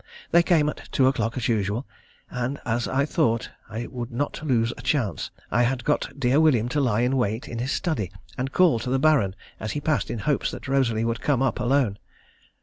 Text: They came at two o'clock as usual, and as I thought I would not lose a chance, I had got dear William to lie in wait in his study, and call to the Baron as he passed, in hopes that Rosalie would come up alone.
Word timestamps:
They 0.31 0.41
came 0.41 0.67
at 0.67 0.89
two 0.91 1.05
o'clock 1.05 1.37
as 1.37 1.47
usual, 1.47 1.85
and 2.31 2.59
as 2.65 2.87
I 2.87 3.05
thought 3.05 3.51
I 3.69 3.85
would 3.85 4.09
not 4.11 4.41
lose 4.43 4.73
a 4.75 4.81
chance, 4.81 5.29
I 5.51 5.61
had 5.61 5.83
got 5.83 6.17
dear 6.19 6.39
William 6.41 6.67
to 6.69 6.81
lie 6.81 7.01
in 7.01 7.17
wait 7.17 7.47
in 7.47 7.59
his 7.59 7.71
study, 7.71 8.11
and 8.35 8.51
call 8.51 8.79
to 8.79 8.89
the 8.89 8.97
Baron 8.97 9.35
as 9.59 9.73
he 9.73 9.79
passed, 9.79 10.09
in 10.09 10.17
hopes 10.17 10.49
that 10.49 10.67
Rosalie 10.67 11.05
would 11.05 11.21
come 11.21 11.43
up 11.43 11.59
alone. 11.59 11.99